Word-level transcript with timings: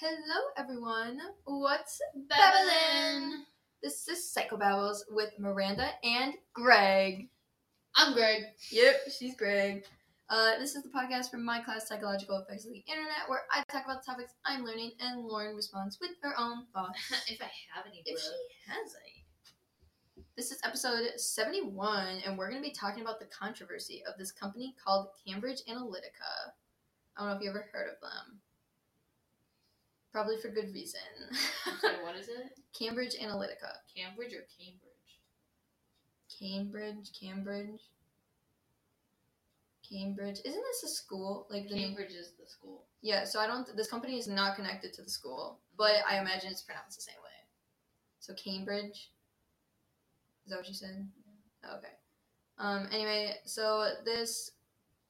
Hello, 0.00 0.40
everyone. 0.56 1.20
What's 1.44 2.00
Babylon. 2.14 3.44
This 3.82 4.08
is 4.08 4.34
Psychobabbles 4.34 5.00
with 5.10 5.38
Miranda 5.38 5.90
and 6.02 6.32
Greg. 6.54 7.28
I'm 7.96 8.14
Greg. 8.14 8.44
Yep, 8.70 8.96
she's 9.14 9.36
Greg. 9.36 9.84
Uh, 10.30 10.58
this 10.58 10.74
is 10.74 10.84
the 10.84 10.88
podcast 10.88 11.30
from 11.30 11.44
my 11.44 11.60
class, 11.60 11.86
Psychological 11.86 12.38
Effects 12.38 12.64
of 12.64 12.72
the 12.72 12.82
Internet, 12.88 13.28
where 13.28 13.42
I 13.52 13.62
talk 13.70 13.84
about 13.84 14.02
the 14.02 14.10
topics 14.10 14.32
I'm 14.46 14.64
learning 14.64 14.92
and 15.00 15.20
Lauren 15.20 15.54
responds 15.54 15.98
with 16.00 16.12
her 16.22 16.32
own 16.38 16.64
thoughts. 16.74 16.98
if 17.28 17.42
I 17.42 17.50
have 17.74 17.84
any, 17.86 18.02
If 18.06 18.18
she 18.18 18.30
has 18.68 18.96
any. 19.04 19.26
This 20.34 20.50
is 20.50 20.60
episode 20.64 21.10
71, 21.18 22.22
and 22.24 22.38
we're 22.38 22.48
going 22.48 22.62
to 22.62 22.66
be 22.66 22.74
talking 22.74 23.02
about 23.02 23.20
the 23.20 23.26
controversy 23.26 24.02
of 24.08 24.14
this 24.16 24.32
company 24.32 24.74
called 24.82 25.08
Cambridge 25.28 25.60
Analytica. 25.68 26.54
I 27.18 27.20
don't 27.20 27.28
know 27.28 27.36
if 27.36 27.42
you 27.42 27.50
ever 27.50 27.68
heard 27.70 27.88
of 27.90 28.00
them. 28.00 28.40
Probably 30.12 30.36
for 30.42 30.48
good 30.48 30.72
reason. 30.74 31.00
Sorry, 31.80 31.94
what 32.02 32.16
is 32.16 32.28
it? 32.28 32.58
Cambridge 32.76 33.14
Analytica. 33.14 33.78
Cambridge 33.94 34.32
or 34.34 34.44
Cambridge? 34.58 34.90
Cambridge, 36.38 37.10
Cambridge, 37.18 37.80
Cambridge. 39.88 40.38
Isn't 40.44 40.62
this 40.62 40.82
a 40.84 40.94
school? 40.94 41.46
Like 41.50 41.68
the 41.68 41.74
name? 41.74 41.88
Cambridge 41.88 42.12
is 42.12 42.32
the 42.40 42.46
school. 42.46 42.84
Yeah. 43.02 43.24
So 43.24 43.40
I 43.40 43.46
don't. 43.46 43.66
This 43.76 43.88
company 43.88 44.18
is 44.18 44.28
not 44.28 44.56
connected 44.56 44.92
to 44.94 45.02
the 45.02 45.10
school, 45.10 45.58
but 45.76 45.96
I 46.08 46.18
imagine 46.20 46.50
it's 46.50 46.62
pronounced 46.62 46.96
the 46.96 47.02
same 47.02 47.20
way. 47.22 47.30
So 48.20 48.34
Cambridge. 48.34 49.10
Is 50.44 50.50
that 50.50 50.58
what 50.58 50.68
you 50.68 50.74
said? 50.74 51.08
Okay. 51.64 51.92
Um. 52.58 52.88
Anyway, 52.92 53.36
so 53.44 53.90
this 54.04 54.52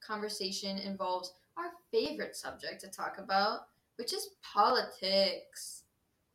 conversation 0.05 0.77
involves 0.77 1.33
our 1.57 1.71
favorite 1.91 2.35
subject 2.35 2.81
to 2.81 2.87
talk 2.87 3.17
about, 3.19 3.67
which 3.97 4.13
is 4.13 4.29
politics. 4.53 5.83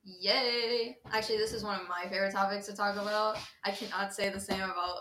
Yay! 0.05 0.99
Actually, 1.11 1.39
this 1.39 1.53
is 1.53 1.65
one 1.65 1.81
of 1.81 1.89
my 1.89 2.09
favorite 2.09 2.33
topics 2.33 2.67
to 2.67 2.77
talk 2.77 2.95
about. 2.97 3.39
I 3.65 3.73
cannot 3.73 4.15
say 4.15 4.29
the 4.31 4.41
same 4.41 4.63
about 4.63 5.01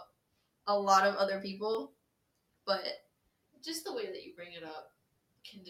a 0.68 0.78
lot 0.78 1.06
of 1.06 1.16
other 1.16 1.40
people, 1.40 1.94
but 2.66 2.82
Just 3.64 3.84
the 3.84 3.94
way 3.94 4.06
that 4.08 4.24
you 4.24 4.34
bring 4.36 4.54
it 4.54 4.64
up 4.64 4.92
can 5.50 5.62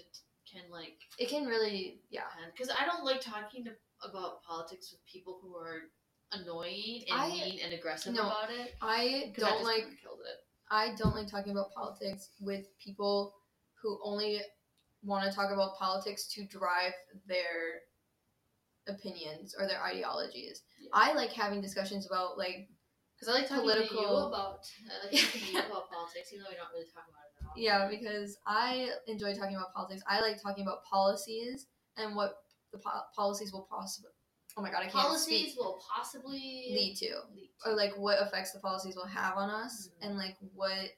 can 0.50 0.64
like 0.72 0.98
it 1.20 1.30
can 1.30 1.46
really, 1.46 2.00
yeah. 2.10 2.24
because 2.54 2.70
I 2.70 2.86
don't 2.86 3.04
like 3.04 3.22
talking 3.22 3.66
to, 3.66 3.72
about 4.08 4.44
politics 4.44 4.92
with 4.92 5.06
people 5.06 5.40
who 5.42 5.56
are 5.58 5.90
annoying 6.32 7.04
and 7.10 7.22
I- 7.22 7.30
mean 7.30 7.60
and 7.64 7.74
aggressive 7.74 8.14
no, 8.14 8.22
about 8.22 8.50
it. 8.52 8.76
I 8.82 9.34
don't 9.38 9.50
just 9.50 9.64
like 9.64 9.86
killed 10.02 10.20
it. 10.24 10.46
I 10.70 10.96
don't 10.98 11.16
like 11.16 11.28
talking 11.28 11.52
about 11.52 11.74
politics 11.74 12.30
with 12.42 12.66
people 12.80 13.34
who 13.82 14.00
only 14.04 14.42
want 15.06 15.30
to 15.30 15.36
talk 15.36 15.52
about 15.52 15.78
politics 15.78 16.28
to 16.34 16.46
drive 16.48 16.94
their 17.28 17.82
opinions 18.88 19.56
or 19.60 19.68
their 19.68 19.82
ideologies. 19.84 20.62
Yeah. 20.80 20.90
I 20.94 21.14
like 21.14 21.32
having 21.32 21.62
discussions 21.62 22.06
about 22.06 22.38
like 22.38 22.70
Because 23.18 23.34
I 23.34 23.40
like 23.40 23.48
talking 23.50 23.70
to 23.70 23.94
you 23.96 24.08
about 24.08 24.60
I 24.90 25.08
like 25.08 25.22
talking 25.22 25.42
to 25.42 25.54
you 25.54 25.60
about 25.72 25.90
politics, 25.90 26.30
even 26.34 26.44
though 26.44 26.50
we 26.52 26.56
don't 26.58 26.72
really 26.74 26.86
talk 26.94 27.06
about 27.10 27.26
it 27.26 27.42
at 27.42 27.48
all. 27.48 27.54
yeah, 27.58 27.88
because 27.90 28.38
I 28.46 28.90
enjoy 29.08 29.34
talking 29.34 29.56
about 29.56 29.74
politics. 29.74 30.04
I 30.08 30.22
like 30.22 30.42
talking 30.42 30.64
about 30.64 30.84
policies 30.86 31.68
and 31.98 32.16
what 32.16 32.36
the 32.72 32.78
po- 32.80 33.06
policies 33.16 33.52
will 33.54 33.68
possibly 33.70 34.12
Oh 34.58 34.62
my 34.62 34.72
god, 34.72 34.80
I 34.80 34.82
can't 34.84 34.94
Policies 34.94 35.52
speak. 35.52 35.58
will 35.60 35.82
possibly 35.94 36.72
lead 36.72 36.96
to 37.00 37.06
lead 37.36 37.50
to. 37.64 37.70
or 37.70 37.76
like 37.76 37.94
what 37.98 38.22
effects 38.22 38.54
the 38.54 38.60
policies 38.60 38.96
will 38.96 39.06
have 39.08 39.36
on 39.36 39.50
us 39.50 39.90
Mhm. 39.90 40.08
and 40.08 40.18
like 40.18 40.38
what 40.54 40.92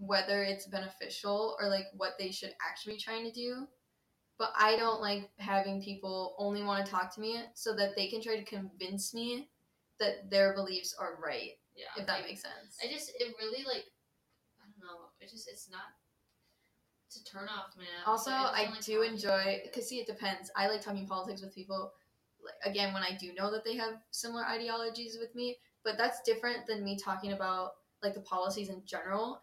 whether 0.00 0.42
it's 0.42 0.66
beneficial 0.66 1.56
or 1.60 1.68
like 1.68 1.84
what 1.96 2.12
they 2.18 2.30
should 2.30 2.54
actually 2.66 2.94
be 2.94 3.00
trying 3.00 3.24
to 3.24 3.30
do 3.32 3.66
but 4.38 4.50
i 4.58 4.74
don't 4.76 5.00
like 5.00 5.28
having 5.38 5.82
people 5.82 6.34
only 6.38 6.62
want 6.62 6.84
to 6.84 6.90
talk 6.90 7.14
to 7.14 7.20
me 7.20 7.38
so 7.54 7.76
that 7.76 7.94
they 7.94 8.08
can 8.08 8.22
try 8.22 8.36
to 8.36 8.44
convince 8.44 9.12
me 9.12 9.48
that 9.98 10.30
their 10.30 10.54
beliefs 10.54 10.96
are 10.98 11.18
right 11.22 11.60
yeah, 11.76 12.00
if 12.00 12.06
that 12.06 12.20
like, 12.20 12.28
makes 12.28 12.42
sense 12.42 12.76
I 12.82 12.90
just 12.90 13.12
it 13.20 13.34
really 13.38 13.64
like 13.64 13.84
I 14.60 14.68
don't 14.68 14.84
know. 14.84 15.08
It 15.20 15.30
just 15.30 15.48
it's 15.48 15.70
not 15.70 15.96
it's 17.06 17.20
a 17.20 17.24
turn 17.24 17.48
off, 17.48 17.76
man. 17.76 17.86
also 18.06 18.30
i 18.30 18.64
don't 18.64 18.72
like 18.72 18.84
do 18.84 19.02
enjoy 19.02 19.60
because 19.64 19.88
see 19.88 19.98
it 19.98 20.06
depends 20.06 20.50
i 20.56 20.68
like 20.68 20.80
talking 20.80 21.06
politics 21.06 21.42
with 21.42 21.54
people 21.54 21.92
like, 22.44 22.72
again 22.72 22.94
when 22.94 23.02
i 23.02 23.16
do 23.18 23.32
know 23.34 23.50
that 23.50 23.64
they 23.64 23.76
have 23.76 23.94
similar 24.12 24.44
ideologies 24.44 25.18
with 25.20 25.34
me 25.34 25.56
but 25.84 25.98
that's 25.98 26.20
different 26.22 26.66
than 26.68 26.84
me 26.84 26.96
talking 26.96 27.32
about 27.32 27.70
like 28.02 28.14
the 28.14 28.20
policies 28.20 28.68
in 28.68 28.82
general 28.86 29.40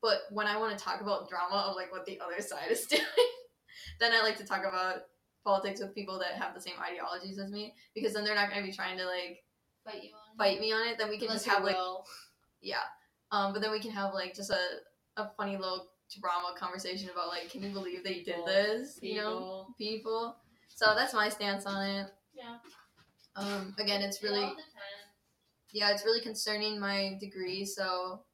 but 0.00 0.20
when 0.30 0.46
i 0.46 0.56
want 0.56 0.76
to 0.76 0.82
talk 0.84 1.00
about 1.00 1.28
drama 1.28 1.66
of 1.68 1.76
like 1.76 1.90
what 1.92 2.04
the 2.06 2.18
other 2.20 2.40
side 2.42 2.70
is 2.70 2.86
doing 2.90 3.02
then 4.00 4.12
i 4.12 4.22
like 4.22 4.36
to 4.36 4.44
talk 4.44 4.60
about 4.66 5.02
politics 5.44 5.80
with 5.80 5.94
people 5.94 6.18
that 6.18 6.40
have 6.40 6.54
the 6.54 6.60
same 6.60 6.74
ideologies 6.80 7.38
as 7.38 7.50
me 7.50 7.74
because 7.94 8.12
then 8.14 8.24
they're 8.24 8.34
not 8.34 8.48
going 8.50 8.62
to 8.62 8.66
be 8.68 8.74
trying 8.74 8.96
to 8.96 9.04
like 9.04 9.38
fight 9.84 10.02
you 10.02 10.10
on 10.10 10.36
fight 10.38 10.60
me 10.60 10.72
on 10.72 10.86
it 10.86 10.96
then 10.98 11.08
we 11.08 11.16
can 11.18 11.26
Unless 11.28 11.44
just 11.44 11.54
have 11.54 11.64
like 11.64 11.74
well. 11.74 12.04
yeah 12.60 12.76
um 13.32 13.52
but 13.52 13.60
then 13.60 13.72
we 13.72 13.80
can 13.80 13.90
have 13.90 14.14
like 14.14 14.34
just 14.34 14.50
a, 14.50 14.58
a 15.16 15.30
funny 15.36 15.56
little 15.56 15.88
drama 16.20 16.54
conversation 16.58 17.08
about 17.10 17.28
like 17.28 17.50
can 17.50 17.62
you 17.62 17.70
believe 17.70 18.04
they 18.04 18.14
did 18.22 18.26
People. 18.26 18.46
this 18.46 18.98
you 19.02 19.16
know 19.16 19.30
people. 19.32 19.74
people. 19.78 20.36
So 20.68 20.94
that's 20.94 21.12
my 21.14 21.28
stance 21.28 21.66
on 21.66 21.84
it. 21.86 22.06
Yeah. 22.34 22.56
Um, 23.36 23.74
again, 23.78 24.00
it's 24.02 24.22
really 24.22 24.40
all 24.42 24.50
depends. 24.50 24.72
yeah, 25.72 25.90
it's 25.90 26.04
really 26.04 26.20
concerning 26.22 26.78
my 26.80 27.16
degree. 27.20 27.64
So 27.64 28.24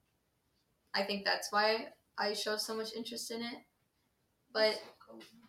I 0.95 1.03
think 1.03 1.25
that's 1.25 1.53
why 1.53 1.89
I 2.19 2.33
show 2.35 2.57
so 2.57 2.75
much 2.75 2.93
interest 2.97 3.31
in 3.31 3.41
it. 3.43 3.59
But 4.53 4.81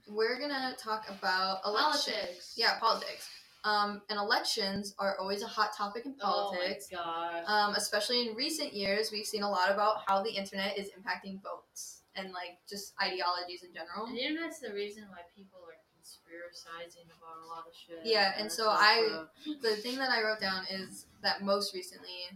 we're 0.07 0.39
gonna 0.39 0.75
talk 0.77 1.05
about 1.09 1.59
elections. 1.65 2.05
Politics. 2.05 2.53
Yeah, 2.57 2.79
politics. 2.79 3.29
Um, 3.63 4.01
and 4.09 4.17
elections 4.17 4.95
are 4.99 5.17
always 5.19 5.41
a 5.43 5.47
hot 5.47 5.75
topic 5.75 6.05
in 6.05 6.15
politics. 6.15 6.87
Oh 6.93 6.95
my 6.97 7.03
god. 7.03 7.43
Um, 7.69 7.75
especially 7.75 8.27
in 8.27 8.35
recent 8.35 8.73
years, 8.73 9.09
we've 9.11 9.25
seen 9.25 9.43
a 9.43 9.49
lot 9.49 9.69
about 9.71 9.97
how 10.07 10.23
the 10.23 10.31
internet 10.31 10.77
is 10.77 10.87
impacting 10.97 11.41
votes 11.43 12.03
and 12.15 12.31
like 12.31 12.57
just 12.69 12.93
ideologies 13.01 13.63
in 13.63 13.73
general. 13.73 14.05
and 14.07 14.15
the 14.17 14.21
internet's 14.21 14.59
the 14.59 14.73
reason 14.73 15.03
why 15.09 15.19
people 15.35 15.59
are 15.59 15.75
conspiracizing 15.99 17.05
about 17.05 17.43
a 17.43 17.47
lot 17.47 17.65
of 17.67 17.73
shit. 17.75 17.99
Yeah, 18.05 18.33
and 18.37 18.47
it's 18.47 18.55
so 18.55 18.69
I- 18.69 19.25
the 19.61 19.75
thing 19.75 19.97
that 19.97 20.09
I 20.09 20.21
wrote 20.23 20.39
down 20.39 20.65
is 20.71 21.05
that 21.21 21.41
most 21.43 21.73
recently, 21.73 22.31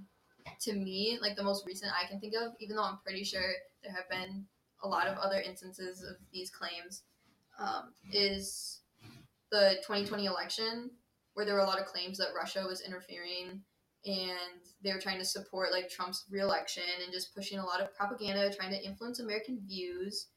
to 0.61 0.73
me, 0.73 1.17
like 1.21 1.35
the 1.35 1.43
most 1.43 1.65
recent 1.65 1.91
I 1.91 2.07
can 2.07 2.19
think 2.19 2.33
of, 2.35 2.53
even 2.59 2.75
though 2.75 2.83
I'm 2.83 2.99
pretty 3.03 3.23
sure 3.23 3.53
there 3.83 3.93
have 3.93 4.09
been 4.09 4.45
a 4.83 4.87
lot 4.87 5.07
of 5.07 5.17
other 5.17 5.39
instances 5.39 6.03
of 6.03 6.15
these 6.31 6.49
claims, 6.49 7.03
um, 7.59 7.93
is 8.11 8.81
the 9.51 9.75
2020 9.85 10.25
election, 10.25 10.91
where 11.33 11.45
there 11.45 11.55
were 11.55 11.61
a 11.61 11.65
lot 11.65 11.79
of 11.79 11.85
claims 11.85 12.17
that 12.17 12.35
Russia 12.35 12.65
was 12.67 12.81
interfering 12.81 13.61
and 14.05 14.61
they 14.83 14.91
were 14.91 14.99
trying 14.99 15.19
to 15.19 15.25
support 15.25 15.71
like 15.71 15.89
Trump's 15.89 16.25
reelection 16.29 16.83
and 17.03 17.13
just 17.13 17.33
pushing 17.33 17.59
a 17.59 17.65
lot 17.65 17.79
of 17.79 17.95
propaganda, 17.95 18.53
trying 18.53 18.71
to 18.71 18.83
influence 18.83 19.19
American 19.19 19.61
views. 19.65 20.27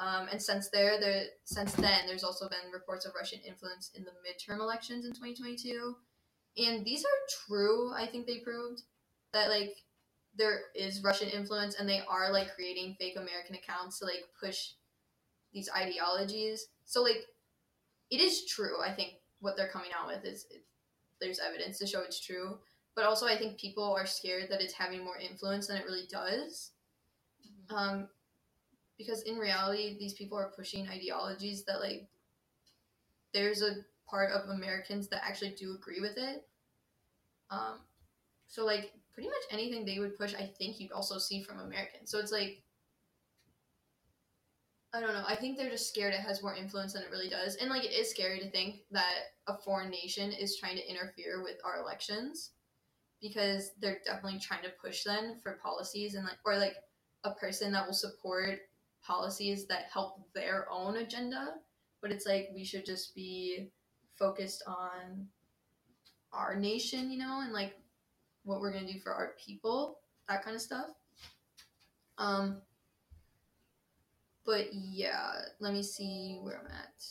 Um, 0.00 0.26
and 0.32 0.42
since 0.42 0.70
there, 0.70 0.98
there, 0.98 1.24
since 1.44 1.72
then, 1.74 2.06
there's 2.06 2.24
also 2.24 2.48
been 2.48 2.72
reports 2.72 3.06
of 3.06 3.12
Russian 3.16 3.38
influence 3.46 3.92
in 3.94 4.02
the 4.04 4.10
midterm 4.10 4.58
elections 4.58 5.04
in 5.04 5.12
2022 5.12 5.94
and 6.56 6.84
these 6.84 7.04
are 7.04 7.46
true 7.46 7.92
i 7.94 8.06
think 8.06 8.26
they 8.26 8.38
proved 8.38 8.82
that 9.34 9.50
like 9.50 9.76
there 10.36 10.62
is 10.74 11.04
russian 11.04 11.28
influence 11.28 11.76
and 11.76 11.88
they 11.88 12.02
are 12.08 12.32
like 12.32 12.54
creating 12.56 12.96
fake 13.00 13.16
american 13.16 13.56
accounts 13.56 14.00
to 14.00 14.06
like 14.06 14.24
push 14.40 14.70
these 15.54 15.70
ideologies. 15.76 16.68
So 16.84 17.02
like 17.02 17.26
it 18.10 18.20
is 18.20 18.46
true 18.46 18.80
i 18.82 18.92
think 18.92 19.14
what 19.40 19.56
they're 19.56 19.68
coming 19.68 19.90
out 19.98 20.06
with 20.08 20.24
is 20.24 20.46
it, 20.50 20.64
there's 21.20 21.40
evidence 21.40 21.78
to 21.78 21.86
show 21.86 22.02
it's 22.02 22.20
true. 22.20 22.58
But 22.96 23.06
also 23.06 23.26
i 23.26 23.36
think 23.36 23.58
people 23.58 23.94
are 23.94 24.06
scared 24.06 24.50
that 24.50 24.60
it's 24.62 24.74
having 24.74 25.04
more 25.04 25.18
influence 25.18 25.68
than 25.68 25.78
it 25.78 25.86
really 25.86 26.06
does. 26.10 26.72
Mhm. 27.46 27.76
um, 27.76 28.08
because 28.98 29.22
in 29.22 29.38
reality 29.38 29.98
these 29.98 30.14
people 30.14 30.38
are 30.38 30.52
pushing 30.56 30.88
ideologies 30.88 31.64
that 31.64 31.80
like 31.80 32.08
there's 33.32 33.62
a 33.62 33.84
part 34.08 34.30
of 34.32 34.48
americans 34.50 35.08
that 35.08 35.24
actually 35.24 35.50
do 35.52 35.74
agree 35.74 36.00
with 36.00 36.16
it. 36.16 36.46
Um, 37.50 37.80
so 38.48 38.64
like 38.64 38.92
pretty 39.14 39.28
much 39.28 39.42
anything 39.50 39.84
they 39.84 39.98
would 39.98 40.18
push 40.18 40.34
i 40.34 40.50
think 40.58 40.78
you'd 40.78 40.92
also 40.92 41.18
see 41.18 41.42
from 41.42 41.60
americans 41.60 42.10
so 42.10 42.18
it's 42.18 42.32
like 42.32 42.62
i 44.94 45.00
don't 45.00 45.12
know. 45.12 45.24
I 45.26 45.34
think 45.34 45.56
they're 45.56 45.70
just 45.70 45.88
scared 45.88 46.14
it 46.14 46.20
has 46.20 46.42
more 46.42 46.54
influence 46.54 46.92
than 46.92 47.02
it 47.02 47.10
really 47.10 47.28
does. 47.28 47.56
And 47.56 47.68
like 47.68 47.84
it 47.84 47.92
is 47.92 48.08
scary 48.08 48.38
to 48.38 48.50
think 48.50 48.76
that 48.92 49.34
a 49.48 49.58
foreign 49.58 49.90
nation 49.90 50.30
is 50.30 50.56
trying 50.56 50.76
to 50.76 50.88
interfere 50.88 51.42
with 51.42 51.56
our 51.64 51.80
elections 51.80 52.52
because 53.20 53.72
they're 53.80 53.98
definitely 54.06 54.38
trying 54.38 54.62
to 54.62 54.72
push 54.80 55.02
them 55.02 55.40
for 55.42 55.58
policies 55.60 56.14
and 56.14 56.24
like 56.24 56.38
or 56.44 56.56
like 56.56 56.76
a 57.24 57.32
person 57.32 57.72
that 57.72 57.84
will 57.84 57.92
support 57.92 58.60
policies 59.02 59.66
that 59.66 59.86
help 59.92 60.32
their 60.32 60.68
own 60.70 60.98
agenda. 60.98 61.54
But 62.00 62.12
it's 62.12 62.26
like 62.26 62.50
we 62.54 62.64
should 62.64 62.86
just 62.86 63.16
be 63.16 63.70
focused 64.16 64.62
on 64.68 65.26
our 66.32 66.54
nation 66.54 67.10
you 67.10 67.18
know 67.18 67.40
and 67.42 67.52
like 67.52 67.74
what 68.44 68.60
we're 68.60 68.72
gonna 68.72 68.90
do 68.90 68.98
for 69.00 69.12
our 69.12 69.34
people 69.44 69.98
that 70.28 70.44
kind 70.44 70.56
of 70.56 70.62
stuff 70.62 70.86
um 72.18 72.60
But 74.44 74.72
yeah, 74.74 75.32
let 75.58 75.72
me 75.72 75.82
see 75.82 76.38
where 76.42 76.58
I'm 76.58 76.66
at. 76.66 77.04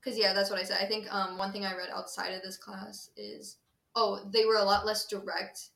Because 0.00 0.18
yeah, 0.18 0.32
that's 0.34 0.50
what 0.50 0.58
I 0.58 0.64
said. 0.64 0.78
I 0.80 0.86
think 0.86 1.12
um, 1.12 1.38
one 1.38 1.52
thing 1.52 1.64
I 1.64 1.76
read 1.76 1.88
outside 1.90 2.34
of 2.34 2.42
this 2.42 2.56
class 2.58 3.10
is 3.16 3.56
oh 3.96 4.28
they 4.32 4.44
were 4.44 4.56
a 4.56 4.64
lot 4.64 4.86
less 4.86 5.06
direct 5.06 5.70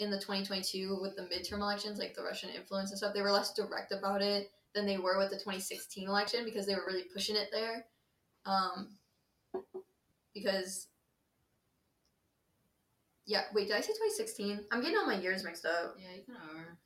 in 0.00 0.10
the 0.10 0.18
2022 0.18 0.98
with 1.00 1.16
the 1.16 1.22
midterm 1.22 1.60
elections, 1.60 1.98
like 1.98 2.14
the 2.14 2.22
Russian 2.22 2.50
influence 2.50 2.90
and 2.90 2.98
stuff. 2.98 3.14
They 3.14 3.22
were 3.22 3.30
less 3.30 3.54
direct 3.54 3.92
about 3.92 4.22
it 4.22 4.50
than 4.74 4.86
they 4.86 4.98
were 4.98 5.18
with 5.18 5.30
the 5.30 5.36
2016 5.36 6.08
election 6.08 6.44
because 6.44 6.66
they 6.66 6.74
were 6.74 6.84
really 6.86 7.04
pushing 7.12 7.36
it 7.36 7.48
there. 7.52 7.86
Um, 8.44 8.88
because 10.34 10.88
yeah, 13.26 13.44
wait, 13.54 13.68
did 13.68 13.76
I 13.76 13.80
say 13.80 13.88
2016? 13.92 14.66
I'm 14.70 14.80
getting 14.82 14.96
all 14.96 15.06
my 15.06 15.18
years 15.18 15.44
mixed 15.44 15.64
up 15.66 15.96
Yeah, 15.98 16.14
you 16.16 16.22
kind 16.26 16.38
of 16.50 16.56
are. 16.56 16.78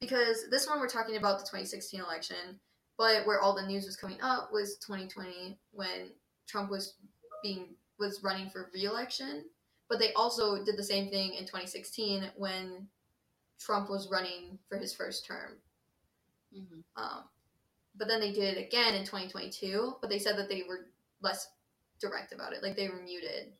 because 0.00 0.48
this 0.50 0.66
one 0.68 0.78
we're 0.80 0.88
talking 0.88 1.16
about 1.16 1.38
the 1.38 1.44
2016 1.44 2.00
election, 2.00 2.60
but 2.98 3.26
where 3.26 3.40
all 3.40 3.54
the 3.54 3.66
news 3.66 3.86
was 3.86 3.96
coming 3.96 4.20
up 4.22 4.50
was 4.52 4.76
2020 4.78 5.58
when 5.72 6.10
Trump 6.46 6.70
was 6.70 6.94
being 7.42 7.74
was 7.98 8.22
running 8.22 8.50
for 8.50 8.70
re-election. 8.74 9.44
But 9.88 9.98
they 9.98 10.12
also 10.14 10.64
did 10.64 10.76
the 10.76 10.82
same 10.84 11.10
thing 11.10 11.34
in 11.34 11.44
2016 11.44 12.30
when 12.36 12.88
Trump 13.60 13.88
was 13.90 14.08
running 14.10 14.58
for 14.68 14.78
his 14.78 14.94
first 14.94 15.26
term. 15.26 15.52
hmm 16.52 16.80
Um, 16.96 17.24
but 17.96 18.08
then 18.08 18.20
they 18.20 18.32
did 18.32 18.56
it 18.56 18.66
again 18.66 18.94
in 18.94 19.04
2022, 19.04 19.96
but 20.00 20.10
they 20.10 20.18
said 20.18 20.36
that 20.38 20.48
they 20.48 20.64
were 20.68 20.86
less 21.20 21.48
direct 22.00 22.32
about 22.32 22.52
it, 22.52 22.62
like 22.62 22.76
they 22.76 22.88
were 22.88 23.00
muted. 23.02 23.52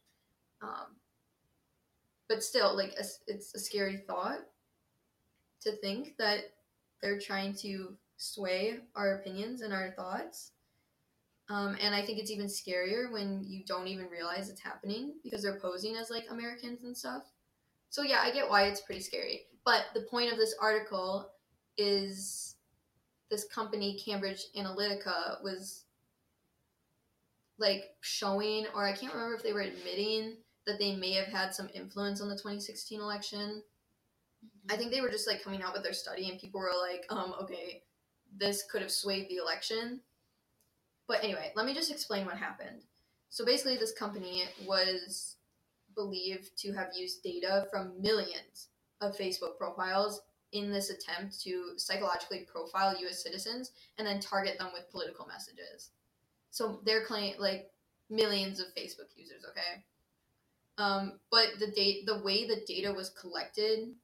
Um, 0.63 0.97
but 2.29 2.43
still, 2.43 2.77
like 2.77 2.95
a, 2.99 3.05
it's 3.27 3.55
a 3.55 3.59
scary 3.59 3.99
thought 4.07 4.41
to 5.63 5.73
think 5.73 6.17
that 6.19 6.41
they're 7.03 7.19
trying 7.19 7.55
to 7.55 7.97
sway 8.17 8.79
our 8.95 9.17
opinions 9.17 9.63
and 9.63 9.73
our 9.73 9.91
thoughts. 9.91 10.53
Um, 11.51 11.77
and 11.81 11.95
I 11.95 12.03
think 12.03 12.19
it's 12.19 12.31
even 12.31 12.47
scarier 12.47 13.13
when 13.13 13.45
you 13.45 13.63
don't 13.67 13.89
even 13.89 14.09
realize 14.09 14.49
it's 14.49 14.61
happening 14.61 15.15
because 15.23 15.43
they're 15.43 15.61
posing 15.61 15.97
as 15.97 16.11
like 16.11 16.25
Americans 16.31 16.85
and 16.85 16.97
stuff. 16.97 17.25
So 17.91 18.03
yeah, 18.03 18.21
I 18.23 18.31
get 18.31 18.49
why 18.49 18.65
it's 18.65 18.81
pretty 18.81 19.03
scary. 19.03 19.43
But 19.65 19.85
the 19.95 20.03
point 20.03 20.33
of 20.33 20.39
this 20.39 20.55
article 20.61 21.31
is 21.77 22.57
this 23.31 23.45
company 23.45 24.01
Cambridge 24.05 24.47
Analytica 24.57 25.43
was 25.43 25.85
like 27.59 27.91
showing 28.01 28.67
or 28.75 28.87
I 28.87 28.93
can't 28.93 29.13
remember 29.13 29.37
if 29.37 29.43
they 29.43 29.53
were 29.53 29.61
admitting 29.61 30.39
that 30.67 30.79
they 30.79 30.95
may 30.97 31.13
have 31.13 31.27
had 31.27 31.55
some 31.55 31.69
influence 31.75 32.21
on 32.21 32.29
the 32.29 32.37
2016 32.37 33.01
election. 33.01 33.63
I 34.71 34.77
think 34.77 34.91
they 34.91 35.01
were 35.01 35.11
just 35.11 35.27
like 35.27 35.43
coming 35.43 35.63
out 35.63 35.75
with 35.75 35.83
their 35.83 35.93
study 35.93 36.31
and 36.31 36.41
people 36.41 36.61
were 36.61 36.73
like, 36.81 37.05
um, 37.11 37.35
okay, 37.43 37.83
this 38.37 38.65
could 38.71 38.83
have 38.83 38.91
swayed 38.91 39.29
the 39.29 39.37
election. 39.37 40.01
But 41.07 41.23
anyway, 41.23 41.53
let 41.55 41.67
me 41.67 41.75
just 41.75 41.91
explain 41.91 42.25
what 42.25 42.37
happened. 42.37 42.83
So 43.29 43.45
basically, 43.45 43.77
this 43.77 43.93
company 43.93 44.45
was 44.67 45.37
believed 45.95 46.57
to 46.59 46.73
have 46.73 46.89
used 46.97 47.23
data 47.23 47.67
from 47.71 48.01
millions 48.01 48.69
of 49.01 49.17
Facebook 49.17 49.59
profiles 49.59 50.23
in 50.53 50.71
this 50.71 50.91
attempt 50.91 51.41
to 51.43 51.73
psychologically 51.77 52.47
profile 52.51 52.97
US 53.05 53.23
citizens 53.23 53.73
and 53.99 54.07
then 54.07 54.21
target 54.21 54.57
them 54.59 54.71
with 54.73 54.91
political 54.91 55.27
messages. 55.27 55.91
So 56.51 56.81
they're 56.85 57.05
claiming 57.05 57.35
like 57.39 57.71
millions 58.09 58.61
of 58.61 58.67
Facebook 58.67 59.11
users, 59.17 59.45
okay? 59.51 59.85
Um, 60.77 61.21
but 61.31 61.51
the 61.61 61.69
date 61.69 62.07
the 62.07 62.19
way 62.19 62.47
the 62.47 62.63
data 62.67 62.93
was 62.93 63.11
collected 63.11 63.95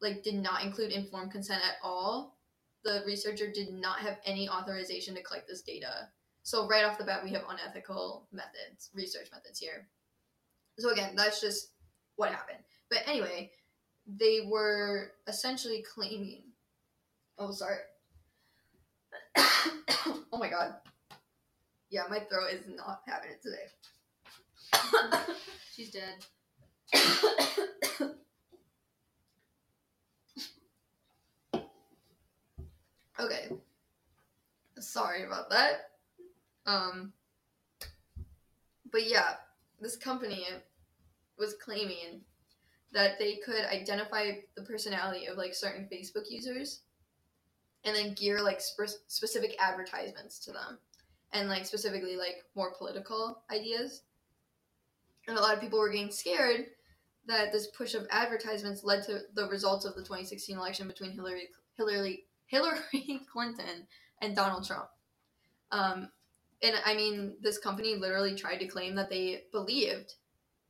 like 0.00 0.22
did 0.22 0.34
not 0.34 0.64
include 0.64 0.92
informed 0.92 1.32
consent 1.32 1.62
at 1.64 1.76
all. 1.82 2.38
The 2.84 3.02
researcher 3.06 3.50
did 3.50 3.72
not 3.72 4.00
have 4.00 4.18
any 4.24 4.48
authorization 4.48 5.14
to 5.14 5.22
collect 5.22 5.48
this 5.48 5.62
data. 5.62 6.08
So 6.42 6.66
right 6.66 6.84
off 6.84 6.98
the 6.98 7.04
bat 7.04 7.22
we 7.24 7.30
have 7.30 7.44
unethical 7.48 8.26
methods, 8.32 8.90
research 8.94 9.28
methods 9.32 9.58
here. 9.58 9.88
So 10.78 10.90
again, 10.90 11.14
that's 11.16 11.40
just 11.40 11.70
what 12.16 12.30
happened. 12.30 12.58
But 12.90 13.00
anyway, 13.06 13.50
they 14.06 14.46
were 14.48 15.12
essentially 15.26 15.84
claiming 15.94 16.42
Oh 17.38 17.50
sorry. 17.50 17.78
oh 19.36 20.38
my 20.38 20.48
god. 20.48 20.74
Yeah, 21.90 22.02
my 22.08 22.20
throat 22.20 22.52
is 22.52 22.62
not 22.68 23.02
having 23.06 23.30
it 23.30 23.42
today. 23.42 23.66
She's 25.74 25.90
dead. 25.90 26.24
okay. 33.20 33.50
Sorry 34.78 35.24
about 35.24 35.50
that. 35.50 35.90
Um 36.66 37.12
but 38.90 39.08
yeah, 39.08 39.36
this 39.80 39.96
company 39.96 40.46
was 41.38 41.54
claiming 41.54 42.20
that 42.92 43.18
they 43.18 43.36
could 43.36 43.64
identify 43.64 44.32
the 44.54 44.62
personality 44.62 45.26
of 45.26 45.38
like 45.38 45.54
certain 45.54 45.88
Facebook 45.90 46.30
users 46.30 46.82
and 47.84 47.96
then 47.96 48.14
gear 48.14 48.42
like 48.42 48.60
sp- 48.60 49.00
specific 49.08 49.56
advertisements 49.58 50.38
to 50.40 50.52
them 50.52 50.78
and 51.32 51.48
like 51.48 51.64
specifically 51.64 52.16
like 52.16 52.44
more 52.54 52.74
political 52.76 53.42
ideas. 53.50 54.02
And 55.26 55.36
a 55.36 55.40
lot 55.40 55.54
of 55.54 55.60
people 55.60 55.78
were 55.78 55.90
getting 55.90 56.10
scared 56.10 56.66
that 57.26 57.52
this 57.52 57.68
push 57.68 57.94
of 57.94 58.06
advertisements 58.10 58.82
led 58.82 59.04
to 59.04 59.20
the 59.34 59.48
results 59.48 59.84
of 59.84 59.94
the 59.94 60.02
2016 60.02 60.56
election 60.56 60.88
between 60.88 61.12
Hillary 61.12 61.48
Hillary 61.76 62.24
Hillary 62.46 63.20
Clinton 63.32 63.86
and 64.20 64.34
Donald 64.34 64.66
Trump. 64.66 64.88
Um, 65.70 66.10
and 66.62 66.76
I 66.84 66.94
mean, 66.94 67.36
this 67.40 67.58
company 67.58 67.96
literally 67.96 68.34
tried 68.34 68.58
to 68.58 68.66
claim 68.66 68.94
that 68.96 69.10
they 69.10 69.44
believed 69.52 70.14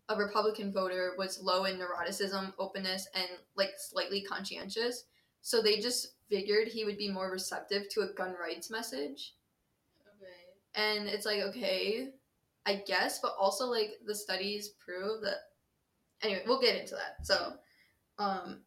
a 0.08 0.16
Republican 0.16 0.72
voter 0.72 1.12
was 1.16 1.40
low 1.42 1.64
in 1.64 1.78
neuroticism, 1.78 2.52
openness, 2.58 3.08
and 3.14 3.28
like 3.56 3.72
slightly 3.78 4.22
conscientious. 4.22 5.04
So 5.42 5.60
they 5.60 5.78
just 5.78 6.14
figured 6.28 6.68
he 6.68 6.84
would 6.84 6.98
be 6.98 7.10
more 7.10 7.30
receptive 7.30 7.88
to 7.90 8.02
a 8.02 8.12
gun 8.14 8.34
rights 8.40 8.70
message. 8.70 9.34
Okay. 10.16 10.26
And 10.74 11.08
it's 11.08 11.26
like, 11.26 11.40
okay, 11.40 12.08
I 12.66 12.82
guess, 12.86 13.18
but 13.20 13.34
also 13.38 13.66
like 13.66 13.90
the 14.06 14.14
studies 14.14 14.70
prove 14.84 15.22
that. 15.22 15.38
Anyway, 16.22 16.42
we'll 16.46 16.60
get 16.60 16.80
into 16.80 16.94
that. 16.94 17.26
So, 17.26 17.54
um, 18.18 18.60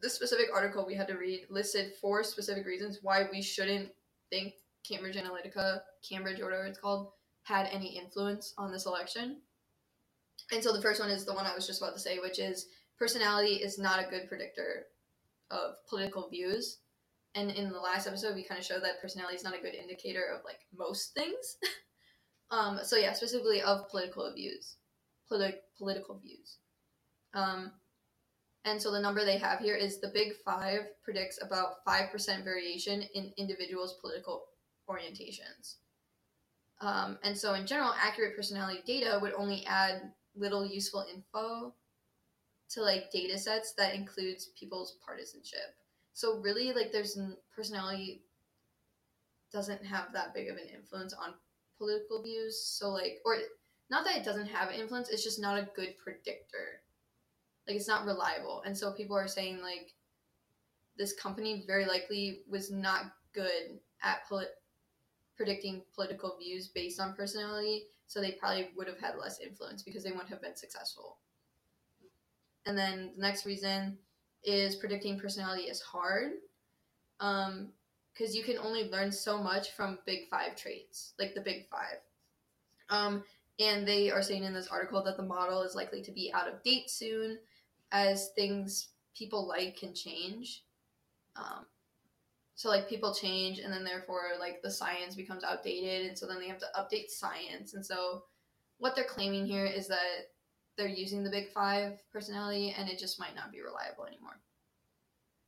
this 0.00 0.14
specific 0.14 0.48
article 0.52 0.84
we 0.86 0.94
had 0.94 1.08
to 1.08 1.16
read 1.16 1.46
listed 1.48 1.94
four 2.00 2.22
specific 2.22 2.66
reasons 2.66 2.98
why 3.00 3.26
we 3.32 3.40
shouldn't 3.40 3.88
think 4.30 4.52
Cambridge 4.86 5.16
Analytica, 5.16 5.80
Cambridge 6.06 6.40
or 6.40 6.44
whatever 6.44 6.66
it's 6.66 6.78
called, 6.78 7.12
had 7.44 7.68
any 7.72 7.96
influence 7.96 8.52
on 8.58 8.70
this 8.70 8.84
election. 8.84 9.38
And 10.52 10.62
so 10.62 10.72
the 10.72 10.82
first 10.82 11.00
one 11.00 11.10
is 11.10 11.24
the 11.24 11.32
one 11.32 11.46
I 11.46 11.54
was 11.54 11.66
just 11.66 11.80
about 11.80 11.94
to 11.94 12.00
say, 12.00 12.18
which 12.18 12.38
is 12.38 12.66
personality 12.98 13.54
is 13.54 13.78
not 13.78 14.00
a 14.00 14.10
good 14.10 14.28
predictor 14.28 14.86
of 15.50 15.76
political 15.88 16.28
views. 16.28 16.78
And 17.34 17.50
in 17.50 17.70
the 17.70 17.80
last 17.80 18.06
episode, 18.06 18.34
we 18.34 18.44
kind 18.44 18.60
of 18.60 18.66
showed 18.66 18.82
that 18.82 19.00
personality 19.00 19.36
is 19.36 19.44
not 19.44 19.56
a 19.56 19.62
good 19.62 19.74
indicator 19.74 20.24
of 20.34 20.44
like 20.44 20.60
most 20.76 21.14
things. 21.14 21.56
um, 22.50 22.80
so 22.82 22.96
yeah, 22.96 23.12
specifically 23.12 23.62
of 23.62 23.88
political 23.88 24.32
views, 24.34 24.76
politi- 25.30 25.60
political 25.78 26.18
views. 26.18 26.58
Um, 27.34 27.72
and 28.64 28.80
so 28.80 28.90
the 28.90 29.00
number 29.00 29.24
they 29.24 29.38
have 29.38 29.58
here 29.58 29.76
is 29.76 30.00
the 30.00 30.12
Big 30.14 30.32
Five 30.44 30.80
predicts 31.02 31.38
about 31.42 31.84
five 31.84 32.10
percent 32.10 32.44
variation 32.44 33.02
in 33.14 33.32
individuals' 33.36 33.98
political 34.00 34.44
orientations. 34.88 35.76
Um, 36.80 37.18
and 37.22 37.36
so 37.36 37.54
in 37.54 37.66
general, 37.66 37.94
accurate 38.00 38.36
personality 38.36 38.80
data 38.86 39.18
would 39.20 39.34
only 39.34 39.64
add 39.66 40.12
little 40.36 40.66
useful 40.66 41.04
info 41.12 41.74
to 42.70 42.82
like 42.82 43.12
data 43.12 43.38
sets 43.38 43.74
that 43.74 43.94
includes 43.94 44.50
people's 44.58 44.96
partisanship. 45.06 45.76
So 46.12 46.38
really, 46.38 46.72
like, 46.72 46.92
there's 46.92 47.18
personality 47.54 48.22
doesn't 49.52 49.84
have 49.84 50.12
that 50.12 50.34
big 50.34 50.48
of 50.48 50.56
an 50.56 50.68
influence 50.74 51.12
on 51.12 51.34
political 51.78 52.22
views. 52.22 52.64
So 52.64 52.90
like, 52.90 53.18
or 53.24 53.36
not 53.90 54.04
that 54.04 54.16
it 54.16 54.24
doesn't 54.24 54.46
have 54.46 54.72
influence, 54.72 55.10
it's 55.10 55.24
just 55.24 55.40
not 55.40 55.58
a 55.58 55.68
good 55.76 55.94
predictor. 56.02 56.80
Like, 57.66 57.76
it's 57.76 57.88
not 57.88 58.06
reliable. 58.06 58.62
And 58.66 58.76
so 58.76 58.92
people 58.92 59.16
are 59.16 59.28
saying 59.28 59.60
like, 59.62 59.92
this 60.96 61.12
company 61.14 61.64
very 61.66 61.86
likely 61.86 62.42
was 62.48 62.70
not 62.70 63.12
good 63.32 63.78
at 64.02 64.26
polit- 64.28 64.54
predicting 65.36 65.82
political 65.94 66.36
views 66.38 66.68
based 66.68 67.00
on 67.00 67.14
personality, 67.14 67.86
so 68.06 68.20
they 68.20 68.32
probably 68.32 68.68
would 68.76 68.86
have 68.86 69.00
had 69.00 69.16
less 69.18 69.40
influence 69.40 69.82
because 69.82 70.04
they 70.04 70.12
wouldn't 70.12 70.28
have 70.28 70.42
been 70.42 70.56
successful. 70.56 71.18
And 72.66 72.78
then 72.78 73.12
the 73.16 73.22
next 73.22 73.44
reason 73.44 73.98
is 74.44 74.76
predicting 74.76 75.18
personality 75.18 75.64
is 75.64 75.80
hard, 75.80 76.32
um, 77.20 77.70
because 78.14 78.34
you 78.36 78.44
can 78.44 78.58
only 78.58 78.88
learn 78.90 79.10
so 79.10 79.38
much 79.38 79.72
from 79.72 79.98
big 80.06 80.28
five 80.30 80.56
traits, 80.56 81.14
like 81.18 81.34
the 81.34 81.40
big 81.40 81.68
five. 81.68 81.98
Um, 82.88 83.24
and 83.58 83.86
they 83.86 84.10
are 84.10 84.22
saying 84.22 84.44
in 84.44 84.54
this 84.54 84.68
article 84.68 85.02
that 85.04 85.16
the 85.16 85.22
model 85.22 85.62
is 85.62 85.74
likely 85.74 86.02
to 86.02 86.12
be 86.12 86.32
out 86.32 86.48
of 86.48 86.62
date 86.62 86.90
soon, 86.90 87.38
as 87.92 88.30
things 88.36 88.88
people 89.16 89.46
like 89.46 89.76
can 89.76 89.94
change. 89.94 90.64
Um, 91.36 91.66
so 92.54 92.68
like 92.68 92.88
people 92.88 93.14
change 93.14 93.58
and 93.58 93.72
then 93.72 93.84
therefore 93.84 94.22
like 94.38 94.62
the 94.62 94.70
science 94.70 95.14
becomes 95.14 95.44
outdated 95.44 96.06
and 96.06 96.18
so 96.18 96.26
then 96.26 96.38
they 96.38 96.48
have 96.48 96.58
to 96.58 96.66
update 96.78 97.10
science 97.10 97.74
and 97.74 97.84
so 97.84 98.22
what 98.78 98.94
they're 98.94 99.04
claiming 99.04 99.46
here 99.46 99.66
is 99.66 99.88
that 99.88 100.28
they're 100.76 100.86
using 100.88 101.22
the 101.22 101.30
big 101.30 101.48
five 101.52 101.98
personality 102.12 102.74
and 102.76 102.88
it 102.88 102.98
just 102.98 103.18
might 103.18 103.34
not 103.34 103.52
be 103.52 103.60
reliable 103.60 104.06
anymore 104.06 104.40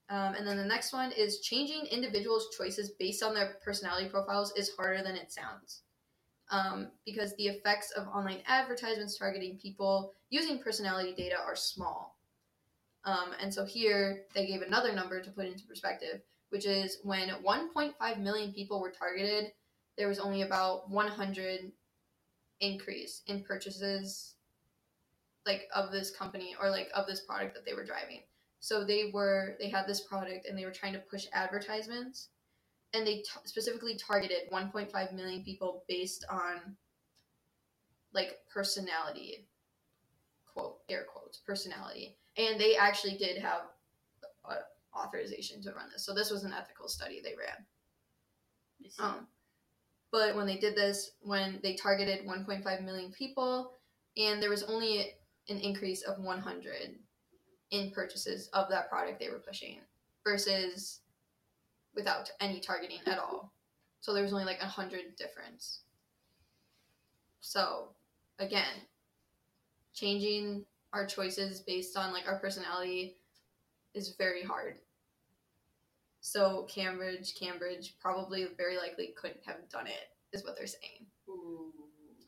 um, 0.08 0.34
and 0.34 0.46
then 0.46 0.56
the 0.56 0.64
next 0.64 0.92
one 0.92 1.12
is 1.12 1.40
changing 1.40 1.86
individuals 1.86 2.48
choices 2.56 2.90
based 2.90 3.22
on 3.22 3.34
their 3.34 3.56
personality 3.64 4.08
profiles 4.08 4.52
is 4.56 4.70
harder 4.76 5.02
than 5.02 5.16
it 5.16 5.32
sounds 5.32 5.82
um, 6.50 6.88
because 7.04 7.34
the 7.36 7.46
effects 7.46 7.90
of 7.92 8.06
online 8.08 8.38
advertisements 8.46 9.18
targeting 9.18 9.58
people 9.58 10.12
using 10.30 10.58
personality 10.58 11.14
data 11.16 11.36
are 11.44 11.56
small 11.56 12.16
um, 13.04 13.30
and 13.40 13.52
so 13.52 13.64
here 13.64 14.22
they 14.34 14.46
gave 14.46 14.62
another 14.62 14.92
number 14.92 15.20
to 15.20 15.30
put 15.30 15.46
into 15.46 15.64
perspective 15.66 16.20
which 16.50 16.66
is 16.66 16.98
when 17.02 17.28
1.5 17.28 18.20
million 18.20 18.52
people 18.52 18.80
were 18.80 18.90
targeted, 18.90 19.52
there 19.96 20.08
was 20.08 20.18
only 20.18 20.42
about 20.42 20.88
100 20.90 21.72
increase 22.60 23.22
in 23.26 23.42
purchases 23.42 24.34
like 25.44 25.68
of 25.74 25.92
this 25.92 26.10
company 26.10 26.56
or 26.60 26.70
like 26.70 26.88
of 26.94 27.06
this 27.06 27.20
product 27.20 27.54
that 27.54 27.64
they 27.64 27.74
were 27.74 27.84
driving. 27.84 28.20
So 28.60 28.84
they 28.84 29.10
were 29.12 29.56
they 29.60 29.68
had 29.68 29.86
this 29.86 30.00
product 30.00 30.46
and 30.46 30.58
they 30.58 30.64
were 30.64 30.72
trying 30.72 30.94
to 30.94 30.98
push 30.98 31.26
advertisements 31.32 32.28
and 32.94 33.06
they 33.06 33.16
t- 33.16 33.24
specifically 33.44 33.96
targeted 33.96 34.50
1.5 34.52 35.12
million 35.12 35.44
people 35.44 35.84
based 35.88 36.24
on 36.30 36.76
like 38.12 38.38
personality 38.52 39.46
quote 40.52 40.78
air 40.88 41.04
quotes 41.12 41.38
personality 41.38 42.16
and 42.36 42.60
they 42.60 42.76
actually 42.76 43.16
did 43.16 43.40
have 43.40 43.62
a, 44.48 44.54
authorization 44.96 45.60
to 45.62 45.72
run 45.72 45.90
this. 45.92 46.04
So 46.06 46.14
this 46.14 46.30
was 46.30 46.44
an 46.44 46.54
ethical 46.54 46.88
study 46.88 47.20
they 47.22 47.34
ran. 47.36 47.66
Um, 48.98 49.26
but 50.10 50.34
when 50.34 50.46
they 50.46 50.56
did 50.56 50.74
this, 50.74 51.10
when 51.20 51.60
they 51.62 51.74
targeted 51.74 52.26
1.5 52.26 52.84
million 52.84 53.12
people, 53.12 53.72
and 54.16 54.42
there 54.42 54.50
was 54.50 54.62
only 54.62 55.12
an 55.48 55.58
increase 55.58 56.02
of 56.02 56.18
100 56.18 56.98
in 57.70 57.90
purchases 57.90 58.48
of 58.52 58.68
that 58.70 58.88
product 58.88 59.18
they 59.18 59.28
were 59.28 59.38
pushing 59.38 59.78
versus 60.24 61.00
without 61.94 62.30
any 62.40 62.60
targeting 62.60 63.00
at 63.06 63.18
all. 63.18 63.52
So 64.00 64.12
there 64.12 64.22
was 64.22 64.32
only 64.32 64.44
like 64.44 64.60
a 64.60 64.66
hundred 64.66 65.16
difference. 65.16 65.80
So 67.40 67.88
again, 68.38 68.82
changing 69.94 70.64
our 70.92 71.06
choices 71.06 71.60
based 71.60 71.96
on 71.96 72.12
like 72.12 72.28
our 72.28 72.38
personality 72.38 73.16
is 73.94 74.14
very 74.18 74.42
hard. 74.42 74.76
So 76.20 76.66
Cambridge, 76.68 77.34
Cambridge 77.38 77.94
probably 78.00 78.46
very 78.56 78.76
likely 78.76 79.14
couldn't 79.16 79.44
have 79.46 79.68
done 79.70 79.86
it, 79.86 80.10
is 80.32 80.44
what 80.44 80.56
they're 80.56 80.66
saying. 80.66 81.06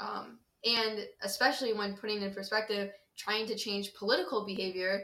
Um, 0.00 0.38
and 0.64 1.06
especially 1.22 1.72
when 1.72 1.96
putting 1.96 2.22
in 2.22 2.32
perspective, 2.32 2.92
trying 3.16 3.46
to 3.46 3.56
change 3.56 3.94
political 3.94 4.46
behavior 4.46 5.02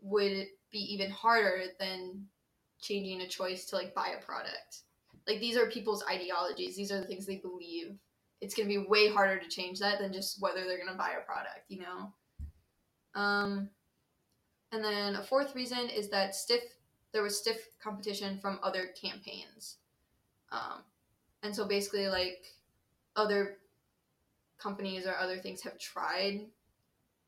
would 0.00 0.46
be 0.70 0.78
even 0.78 1.10
harder 1.10 1.64
than 1.78 2.26
changing 2.80 3.20
a 3.22 3.28
choice 3.28 3.66
to 3.66 3.76
like 3.76 3.94
buy 3.94 4.14
a 4.18 4.24
product. 4.24 4.82
Like 5.26 5.40
these 5.40 5.56
are 5.56 5.66
people's 5.66 6.04
ideologies. 6.10 6.76
These 6.76 6.92
are 6.92 7.00
the 7.00 7.06
things 7.06 7.26
they 7.26 7.36
believe. 7.38 7.96
It's 8.40 8.54
gonna 8.54 8.68
be 8.68 8.78
way 8.78 9.08
harder 9.08 9.38
to 9.38 9.48
change 9.48 9.78
that 9.80 9.98
than 9.98 10.12
just 10.12 10.40
whether 10.40 10.64
they're 10.64 10.78
gonna 10.78 10.98
buy 10.98 11.12
a 11.18 11.24
product, 11.24 11.64
you 11.68 11.80
know. 11.80 12.12
Um, 13.14 13.70
and 14.72 14.84
then 14.84 15.16
a 15.16 15.22
fourth 15.22 15.54
reason 15.54 15.88
is 15.88 16.10
that 16.10 16.34
stiff 16.34 16.62
there 17.12 17.22
was 17.22 17.38
stiff 17.38 17.68
competition 17.82 18.38
from 18.38 18.60
other 18.62 18.88
campaigns. 19.00 19.78
Um, 20.52 20.82
and 21.42 21.54
so 21.54 21.66
basically, 21.66 22.08
like 22.08 22.44
other 23.16 23.58
companies 24.58 25.06
or 25.06 25.16
other 25.16 25.38
things 25.38 25.62
have 25.62 25.78
tried 25.78 26.46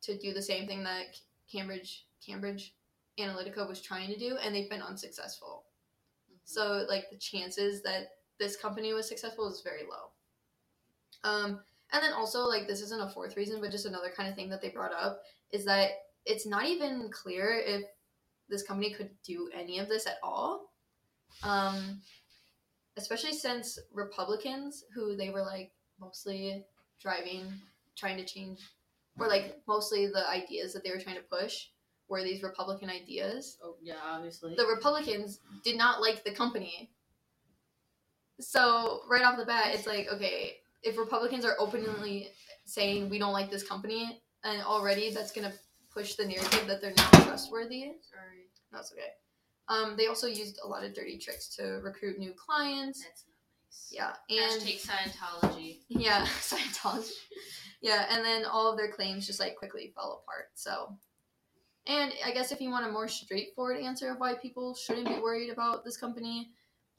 to 0.02 0.18
do 0.18 0.32
the 0.32 0.42
same 0.42 0.66
thing 0.66 0.84
that 0.84 1.16
Cambridge 1.50 2.06
Cambridge 2.24 2.74
Analytica 3.18 3.68
was 3.68 3.80
trying 3.80 4.08
to 4.08 4.18
do, 4.18 4.36
and 4.42 4.54
they've 4.54 4.70
been 4.70 4.82
unsuccessful. 4.82 5.64
Mm-hmm. 6.30 6.38
So 6.44 6.86
like 6.88 7.10
the 7.10 7.18
chances 7.18 7.82
that 7.82 8.08
this 8.38 8.56
company 8.56 8.92
was 8.92 9.08
successful 9.08 9.48
is 9.50 9.62
very 9.62 9.82
low. 9.82 10.10
Um, 11.24 11.60
and 11.92 12.02
then 12.02 12.12
also 12.12 12.44
like 12.44 12.66
this 12.66 12.80
isn't 12.82 13.02
a 13.02 13.10
fourth 13.10 13.36
reason, 13.36 13.60
but 13.60 13.70
just 13.70 13.86
another 13.86 14.12
kind 14.14 14.28
of 14.28 14.34
thing 14.34 14.48
that 14.50 14.60
they 14.62 14.68
brought 14.68 14.92
up 14.92 15.22
is 15.52 15.64
that 15.64 15.90
it's 16.24 16.46
not 16.46 16.66
even 16.66 17.10
clear 17.10 17.62
if 17.64 17.82
this 18.48 18.62
company 18.62 18.92
could 18.92 19.10
do 19.26 19.50
any 19.54 19.78
of 19.78 19.88
this 19.88 20.06
at 20.06 20.18
all. 20.22 20.70
Um, 21.42 22.00
especially 22.96 23.32
since 23.32 23.78
Republicans, 23.92 24.84
who 24.94 25.16
they 25.16 25.30
were 25.30 25.42
like 25.42 25.72
mostly 26.00 26.64
driving, 27.00 27.52
trying 27.96 28.16
to 28.16 28.24
change, 28.24 28.60
or 29.18 29.28
like 29.28 29.60
mostly 29.66 30.06
the 30.06 30.28
ideas 30.28 30.72
that 30.72 30.84
they 30.84 30.90
were 30.90 31.00
trying 31.00 31.16
to 31.16 31.22
push 31.22 31.68
were 32.08 32.22
these 32.22 32.42
Republican 32.42 32.90
ideas. 32.90 33.58
Oh, 33.62 33.76
yeah, 33.82 33.94
obviously. 34.04 34.54
The 34.56 34.66
Republicans 34.66 35.40
did 35.64 35.76
not 35.76 36.00
like 36.00 36.24
the 36.24 36.30
company. 36.30 36.90
So, 38.40 39.00
right 39.10 39.24
off 39.24 39.36
the 39.36 39.44
bat, 39.44 39.74
it's 39.74 39.86
like, 39.86 40.08
okay, 40.12 40.56
if 40.82 40.96
Republicans 40.96 41.44
are 41.44 41.56
openly 41.58 42.30
saying 42.64 43.08
we 43.08 43.18
don't 43.18 43.32
like 43.32 43.50
this 43.50 43.66
company, 43.66 44.22
and 44.44 44.62
already 44.62 45.10
that's 45.10 45.32
going 45.32 45.50
to 45.50 45.56
push 45.92 46.14
the 46.14 46.24
narrative 46.24 46.66
that 46.66 46.80
they're 46.80 46.94
not 46.96 47.12
trustworthy. 47.24 47.92
Sorry. 48.08 48.46
That's 48.70 48.92
okay. 48.92 49.08
Um, 49.68 49.96
they 49.96 50.06
also 50.06 50.26
used 50.26 50.60
a 50.64 50.68
lot 50.68 50.84
of 50.84 50.94
dirty 50.94 51.18
tricks 51.18 51.48
to 51.56 51.80
recruit 51.82 52.18
new 52.18 52.32
clients. 52.32 53.02
That's 53.02 53.24
nice. 53.26 54.18
Yeah, 54.30 54.36
and 54.50 54.60
take 54.62 54.80
Scientology. 54.80 55.80
yeah, 55.88 56.24
Scientology. 56.40 57.10
yeah, 57.82 58.06
and 58.10 58.24
then 58.24 58.44
all 58.44 58.70
of 58.70 58.78
their 58.78 58.90
claims 58.92 59.26
just 59.26 59.40
like 59.40 59.56
quickly 59.56 59.92
fell 59.94 60.22
apart. 60.22 60.46
So, 60.54 60.96
and 61.88 62.12
I 62.24 62.30
guess 62.32 62.52
if 62.52 62.60
you 62.60 62.70
want 62.70 62.86
a 62.86 62.92
more 62.92 63.08
straightforward 63.08 63.80
answer 63.80 64.10
of 64.10 64.18
why 64.18 64.34
people 64.34 64.74
shouldn't 64.74 65.08
be 65.08 65.20
worried 65.20 65.50
about 65.50 65.84
this 65.84 65.96
company, 65.96 66.50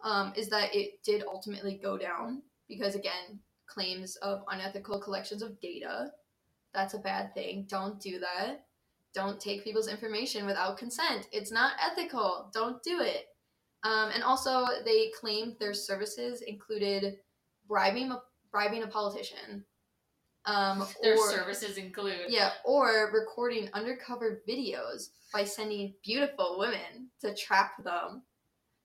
um, 0.03 0.33
is 0.35 0.49
that 0.49 0.75
it 0.75 1.03
did 1.03 1.23
ultimately 1.23 1.79
go 1.81 1.97
down 1.97 2.41
because 2.67 2.95
again, 2.95 3.39
claims 3.67 4.15
of 4.17 4.43
unethical 4.49 4.99
collections 4.99 5.41
of 5.41 5.59
data. 5.61 6.11
That's 6.73 6.93
a 6.93 6.99
bad 6.99 7.33
thing. 7.33 7.65
Don't 7.69 7.99
do 7.99 8.19
that 8.19 8.65
don't 9.13 9.39
take 9.39 9.63
people's 9.63 9.87
information 9.87 10.45
without 10.45 10.77
consent. 10.77 11.27
It's 11.31 11.51
not 11.51 11.73
ethical. 11.81 12.49
Don't 12.53 12.81
do 12.83 13.01
it. 13.01 13.25
Um, 13.83 14.11
and 14.13 14.23
also, 14.23 14.65
they 14.85 15.11
claimed 15.19 15.55
their 15.59 15.73
services 15.73 16.41
included 16.41 17.17
bribing 17.67 18.11
a, 18.11 18.21
bribing 18.51 18.83
a 18.83 18.87
politician. 18.87 19.65
Um, 20.45 20.87
their 21.03 21.15
or, 21.15 21.29
services 21.29 21.77
include 21.77 22.15
yeah, 22.29 22.51
or 22.63 23.11
recording 23.13 23.69
undercover 23.73 24.41
videos 24.47 25.09
by 25.33 25.43
sending 25.43 25.93
beautiful 26.03 26.57
women 26.57 27.09
to 27.21 27.35
trap 27.35 27.83
them. 27.83 28.23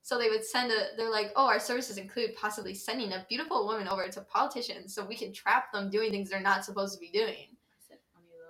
So 0.02 0.18
they 0.18 0.28
would 0.28 0.44
send 0.44 0.70
a. 0.70 0.96
They're 0.96 1.10
like, 1.10 1.32
oh, 1.36 1.46
our 1.46 1.60
services 1.60 1.96
include 1.96 2.36
possibly 2.36 2.74
sending 2.74 3.12
a 3.12 3.24
beautiful 3.28 3.66
woman 3.66 3.88
over 3.88 4.06
to 4.08 4.20
politicians 4.22 4.94
so 4.94 5.04
we 5.04 5.16
can 5.16 5.32
trap 5.32 5.72
them 5.72 5.90
doing 5.90 6.10
things 6.10 6.28
they're 6.28 6.40
not 6.40 6.64
supposed 6.64 6.94
to 6.94 7.00
be 7.00 7.10
doing. 7.10 7.48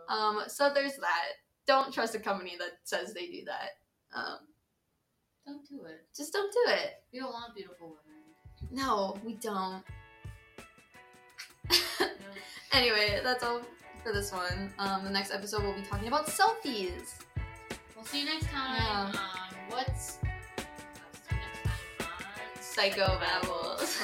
Um, 0.09 0.43
so 0.49 0.71
there's 0.75 0.97
that 0.97 1.29
don't 1.67 1.93
trust 1.93 2.15
a 2.15 2.19
company 2.19 2.57
that 2.59 2.73
says 2.85 3.15
they 3.15 3.27
do 3.27 3.45
that. 3.47 3.71
Um, 4.15 4.39
don't 5.47 5.69
do 5.69 5.85
it. 5.85 6.07
Just 6.17 6.33
don't 6.33 6.53
do 6.53 6.73
it. 6.73 7.03
We 7.13 7.21
don't 7.21 7.33
want 7.33 7.55
beautiful 7.55 7.89
women. 7.89 8.23
No, 8.71 9.19
we 9.25 9.35
don't. 9.35 9.83
anyway, 12.73 13.21
that's 13.23 13.43
all 13.43 13.63
for 14.03 14.13
this 14.13 14.33
one. 14.33 14.73
Um, 14.79 15.05
the 15.05 15.11
next 15.11 15.33
episode 15.33 15.63
we'll 15.63 15.75
be 15.75 15.83
talking 15.83 16.09
about 16.09 16.27
selfies. 16.27 17.19
We'll 17.97 18.05
see 18.05 18.21
you 18.21 18.27
next 18.27 18.47
time. 18.47 18.83
Yeah. 18.83 19.01
Um, 19.01 19.57
what's, 19.71 20.19
what's 20.19 21.21
next 21.31 21.63
time 21.65 22.09
on 22.09 22.63
Psycho 22.63 23.19
Babbles. 23.19 23.99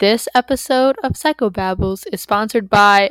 This 0.00 0.28
episode 0.34 0.96
of 1.02 1.12
Psychobabbles 1.12 2.04
is 2.12 2.20
sponsored 2.20 2.68
by. 2.68 3.10